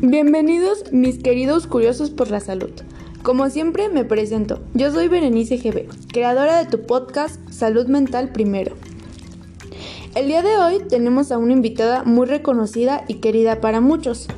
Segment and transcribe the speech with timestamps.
[0.00, 2.70] Bienvenidos mis queridos curiosos por la salud.
[3.24, 8.76] Como siempre me presento, yo soy Berenice GB, creadora de tu podcast Salud Mental Primero.
[10.14, 14.28] El día de hoy tenemos a una invitada muy reconocida y querida para muchos,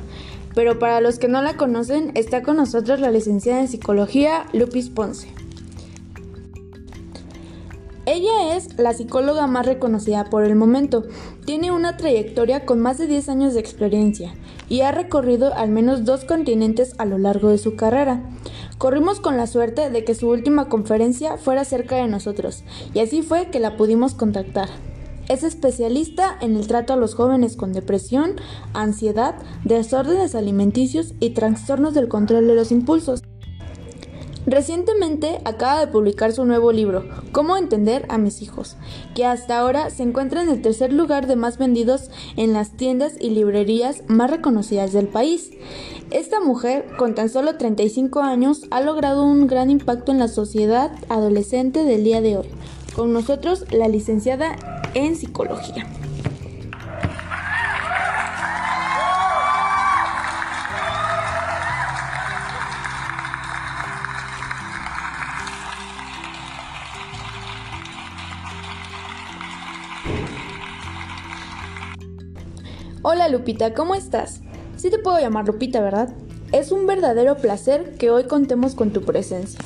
[0.55, 4.89] pero para los que no la conocen está con nosotros la licenciada en psicología Lupis
[4.89, 5.27] Ponce.
[8.07, 11.03] Ella es la psicóloga más reconocida por el momento.
[11.45, 14.33] Tiene una trayectoria con más de 10 años de experiencia
[14.71, 18.23] y ha recorrido al menos dos continentes a lo largo de su carrera.
[18.77, 22.63] Corrimos con la suerte de que su última conferencia fuera cerca de nosotros
[22.93, 24.69] y así fue que la pudimos contactar.
[25.27, 28.37] Es especialista en el trato a los jóvenes con depresión,
[28.73, 29.35] ansiedad,
[29.65, 33.20] desórdenes alimenticios y trastornos del control de los impulsos.
[34.51, 38.75] Recientemente acaba de publicar su nuevo libro, Cómo entender a mis hijos,
[39.15, 43.13] que hasta ahora se encuentra en el tercer lugar de más vendidos en las tiendas
[43.17, 45.51] y librerías más reconocidas del país.
[46.09, 50.91] Esta mujer, con tan solo 35 años, ha logrado un gran impacto en la sociedad
[51.07, 52.47] adolescente del día de hoy.
[52.93, 54.57] Con nosotros, la licenciada
[54.95, 55.87] en psicología.
[73.03, 74.41] Hola Lupita, ¿cómo estás?
[74.77, 76.13] Sí te puedo llamar Lupita, ¿verdad?
[76.51, 79.59] Es un verdadero placer que hoy contemos con tu presencia.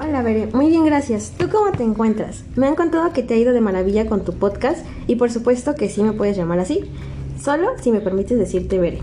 [0.00, 1.32] Hola Bere, muy bien gracias.
[1.38, 2.42] ¿Tú cómo te encuentras?
[2.56, 5.76] Me han contado que te ha ido de maravilla con tu podcast y por supuesto
[5.76, 6.90] que sí me puedes llamar así.
[7.40, 8.98] Solo si me permites decirte Bere.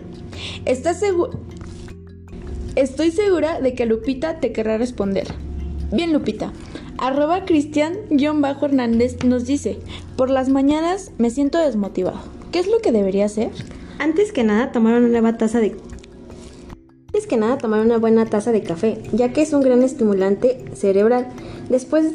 [0.65, 1.41] ¿Estás seguro?
[2.77, 5.27] Estoy segura de que Lupita te querrá responder.
[5.95, 6.53] Bien, Lupita.
[6.99, 9.79] Arroba Cristian-Hernández nos dice,
[10.17, 12.19] por las mañanas me siento desmotivado.
[12.51, 13.53] ¿Qué es lo que debería hacer?
[14.01, 15.77] Antes que nada, tomar una nueva taza de...
[17.07, 20.65] Antes que nada, tomar una buena taza de café, ya que es un gran estimulante
[20.75, 21.29] cerebral.
[21.69, 22.07] Después,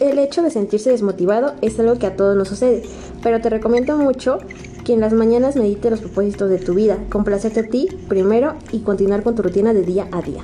[0.00, 2.82] el hecho de sentirse desmotivado es algo que a todos nos sucede,
[3.22, 4.38] pero te recomiendo mucho
[4.86, 8.80] que en las mañanas medite los propósitos de tu vida, complacerte a ti primero y
[8.80, 10.42] continuar con tu rutina de día a día.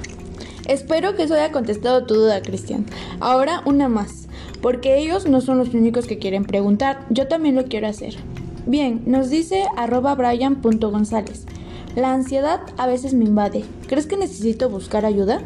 [0.69, 2.87] Espero que eso haya contestado tu duda, Cristian.
[3.21, 4.29] Ahora una más,
[4.61, 8.17] porque ellos no son los únicos que quieren preguntar, yo también lo quiero hacer.
[8.67, 11.47] Bien, nos dice arroba brian.gonzález.
[11.97, 13.65] La ansiedad a veces me invade.
[13.89, 15.41] ¿Crees que necesito buscar ayuda?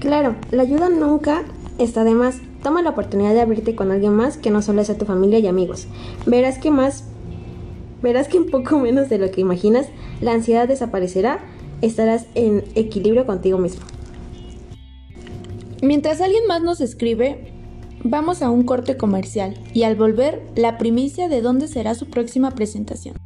[0.00, 1.44] Claro, la ayuda nunca
[1.78, 2.40] está de más.
[2.62, 5.46] Toma la oportunidad de abrirte con alguien más que no solo sea tu familia y
[5.46, 5.86] amigos.
[6.26, 7.04] Verás que más
[8.02, 9.86] verás que un poco menos de lo que imaginas,
[10.20, 11.38] la ansiedad desaparecerá,
[11.80, 13.91] estarás en equilibrio contigo mismo.
[15.82, 17.52] Mientras alguien más nos escribe,
[18.04, 22.52] vamos a un corte comercial y al volver, la primicia de dónde será su próxima
[22.52, 23.16] presentación.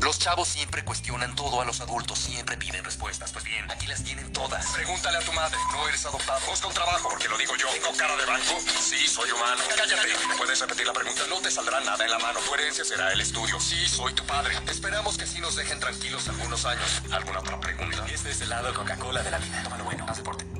[0.00, 3.32] Los chavos siempre cuestionan todo a los adultos, siempre piden respuestas.
[3.32, 4.64] Pues bien, aquí las tienen todas.
[4.76, 6.38] Pregúntale a tu madre, no eres adoptado.
[6.48, 7.66] Busca un trabajo, porque lo digo yo.
[7.72, 8.54] ¿Tengo cara de banco?
[8.78, 9.60] Sí, soy humano.
[9.76, 10.06] Cállate.
[10.38, 11.22] ¿Puedes repetir la pregunta?
[11.28, 12.38] No te saldrá nada en la mano.
[12.46, 13.58] Tu herencia será el estudio.
[13.58, 14.54] Sí, soy tu padre.
[14.70, 17.02] Esperamos que sí nos dejen tranquilos algunos años.
[17.10, 18.06] ¿Alguna otra pregunta?
[18.06, 19.64] Este es el lado Coca-Cola de la vida.
[19.64, 20.55] Tómalo bueno, haz deporte.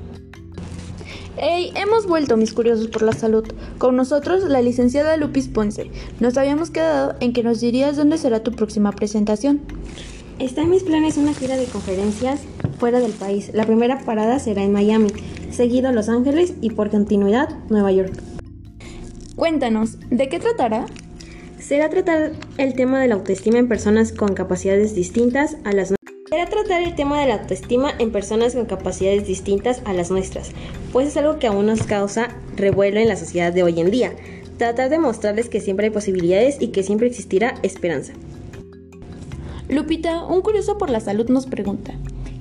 [1.38, 3.44] Hey, hemos vuelto, mis curiosos por la salud.
[3.76, 5.90] Con nosotros, la licenciada Lupis Ponce.
[6.18, 9.60] Nos habíamos quedado en que nos dirías dónde será tu próxima presentación.
[10.38, 12.40] Está en mis planes una gira de conferencias
[12.78, 13.50] fuera del país.
[13.52, 15.08] La primera parada será en Miami,
[15.50, 18.14] seguido Los Ángeles y por continuidad Nueva York.
[19.34, 20.86] Cuéntanos, ¿de qué tratará?
[21.58, 25.92] Será tratar el tema de la autoestima en personas con capacidades distintas a las
[26.36, 30.50] Será tratar el tema de la autoestima en personas con capacidades distintas a las nuestras,
[30.92, 34.12] pues es algo que aún nos causa revuelo en la sociedad de hoy en día.
[34.58, 38.12] Tratar de mostrarles que siempre hay posibilidades y que siempre existirá esperanza.
[39.70, 41.94] Lupita, un curioso por la salud nos pregunta,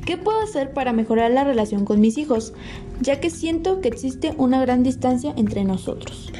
[0.05, 2.53] ¿qué puedo hacer para mejorar la relación con mis hijos?
[2.99, 6.33] Ya que siento que existe una gran distancia entre nosotros.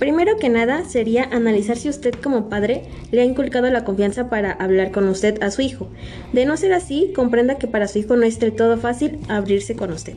[0.00, 4.50] Primero que nada sería analizar si usted como padre le ha inculcado la confianza para
[4.52, 5.90] hablar con usted a su hijo.
[6.32, 9.76] De no ser así, comprenda que para su hijo no es del todo fácil abrirse
[9.76, 10.14] con usted.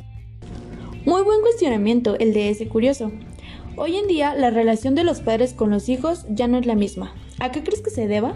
[1.06, 3.12] Muy buen cuestionamiento el de ese curioso.
[3.76, 6.76] Hoy en día la relación de los padres con los hijos ya no es la
[6.76, 7.14] misma.
[7.42, 8.36] ¿A qué crees que se deba?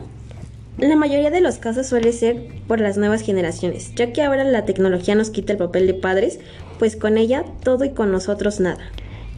[0.78, 4.66] La mayoría de los casos suele ser por las nuevas generaciones, ya que ahora la
[4.66, 6.42] tecnología nos quita el papel de padres,
[6.78, 8.92] pues con ella todo y con nosotros nada.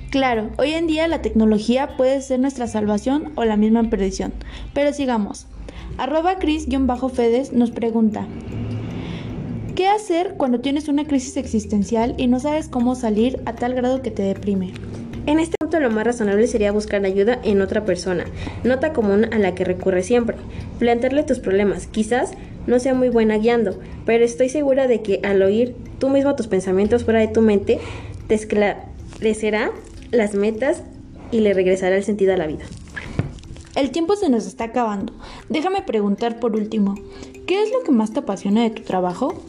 [0.09, 4.33] Claro, hoy en día la tecnología puede ser nuestra salvación o la misma perdición.
[4.73, 5.45] Pero sigamos.
[5.99, 8.25] Arroba Cris-Fedes nos pregunta,
[9.75, 14.01] ¿qué hacer cuando tienes una crisis existencial y no sabes cómo salir a tal grado
[14.01, 14.73] que te deprime?
[15.27, 18.25] En este punto lo más razonable sería buscar ayuda en otra persona,
[18.63, 20.37] nota común a la que recurre siempre.
[20.79, 22.31] Plantearle tus problemas, quizás
[22.65, 26.47] no sea muy buena guiando, pero estoy segura de que al oír tú mismo tus
[26.47, 27.79] pensamientos fuera de tu mente,
[28.27, 29.71] te esclarecerá
[30.11, 30.83] las metas
[31.31, 32.65] y le regresará el sentido a la vida.
[33.75, 35.13] El tiempo se nos está acabando.
[35.47, 36.95] Déjame preguntar por último,
[37.45, 39.43] ¿qué es lo que más te apasiona de tu trabajo?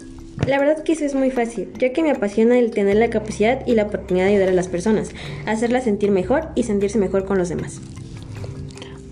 [0.47, 3.67] La verdad que eso es muy fácil, ya que me apasiona el tener la capacidad
[3.67, 5.11] y la oportunidad de ayudar a las personas,
[5.47, 7.81] hacerlas sentir mejor y sentirse mejor con los demás.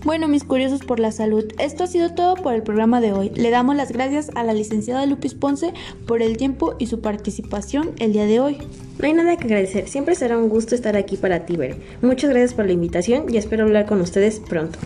[0.08, 3.30] Bueno, mis curiosos por la salud, esto ha sido todo por el programa de hoy.
[3.34, 5.74] Le damos las gracias a la licenciada Lupis Ponce
[6.06, 8.56] por el tiempo y su participación el día de hoy.
[8.98, 11.76] No hay nada que agradecer, siempre será un gusto estar aquí para ti, Ver.
[12.00, 14.78] Muchas gracias por la invitación y espero hablar con ustedes pronto.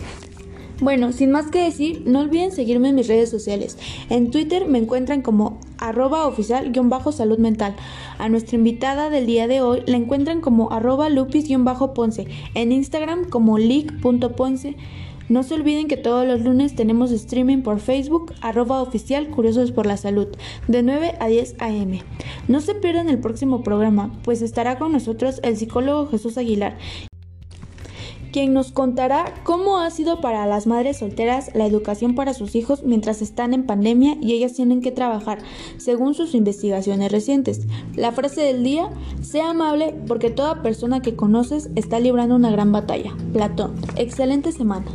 [0.81, 3.77] Bueno, sin más que decir, no olviden seguirme en mis redes sociales.
[4.09, 7.77] En Twitter me encuentran como arroba oficial-salud mental.
[8.17, 12.27] A nuestra invitada del día de hoy la encuentran como arroba lupis-ponce.
[12.55, 14.75] En Instagram como leak.ponce.
[15.29, 19.85] No se olviden que todos los lunes tenemos streaming por Facebook, arroba oficial Curiosos por
[19.85, 20.27] la Salud,
[20.67, 21.99] de 9 a 10 am.
[22.47, 26.77] No se pierdan el próximo programa, pues estará con nosotros el psicólogo Jesús Aguilar,
[28.33, 32.83] quien nos contará cómo ha sido para las madres solteras la educación para sus hijos
[32.83, 35.37] mientras están en pandemia y ellas tienen que trabajar,
[35.77, 37.67] según sus investigaciones recientes.
[37.95, 38.89] La frase del día,
[39.21, 43.15] sea amable porque toda persona que conoces está librando una gran batalla.
[43.31, 44.91] Platón, excelente semana.